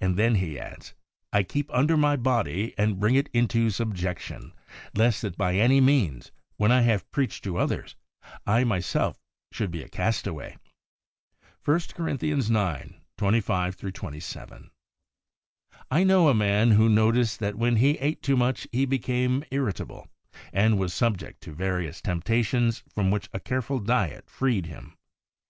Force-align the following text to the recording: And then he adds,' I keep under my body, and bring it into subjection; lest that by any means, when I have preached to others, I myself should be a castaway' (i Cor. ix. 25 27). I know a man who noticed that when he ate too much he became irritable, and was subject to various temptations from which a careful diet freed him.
And 0.00 0.16
then 0.16 0.36
he 0.36 0.58
adds,' 0.58 0.94
I 1.34 1.42
keep 1.42 1.70
under 1.70 1.94
my 1.94 2.16
body, 2.16 2.72
and 2.78 2.98
bring 2.98 3.14
it 3.14 3.28
into 3.34 3.68
subjection; 3.68 4.54
lest 4.94 5.20
that 5.20 5.36
by 5.36 5.56
any 5.56 5.82
means, 5.82 6.32
when 6.56 6.72
I 6.72 6.80
have 6.80 7.10
preached 7.12 7.44
to 7.44 7.58
others, 7.58 7.94
I 8.46 8.64
myself 8.64 9.20
should 9.52 9.70
be 9.70 9.82
a 9.82 9.88
castaway' 9.90 10.54
(i 10.56 11.44
Cor. 11.62 11.76
ix. 11.76 11.88
25 11.90 13.76
27). 13.76 14.70
I 15.90 16.04
know 16.04 16.28
a 16.30 16.34
man 16.34 16.70
who 16.70 16.88
noticed 16.88 17.38
that 17.40 17.56
when 17.56 17.76
he 17.76 17.98
ate 17.98 18.22
too 18.22 18.38
much 18.38 18.66
he 18.72 18.86
became 18.86 19.44
irritable, 19.50 20.08
and 20.54 20.78
was 20.78 20.94
subject 20.94 21.42
to 21.42 21.52
various 21.52 22.00
temptations 22.00 22.82
from 22.94 23.10
which 23.10 23.28
a 23.34 23.38
careful 23.40 23.78
diet 23.78 24.30
freed 24.30 24.64
him. 24.64 24.96